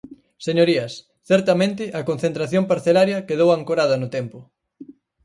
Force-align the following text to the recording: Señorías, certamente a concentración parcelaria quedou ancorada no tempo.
Señorías, 0.47 0.93
certamente 1.29 1.83
a 1.99 2.01
concentración 2.09 2.63
parcelaria 2.71 3.25
quedou 3.29 3.49
ancorada 3.51 3.95
no 4.01 4.07
tempo. 4.17 4.37